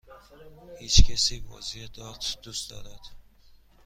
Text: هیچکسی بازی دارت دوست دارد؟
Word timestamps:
هیچکسی 0.79 1.39
بازی 1.39 1.87
دارت 1.87 2.37
دوست 2.43 2.69
دارد؟ 2.69 2.99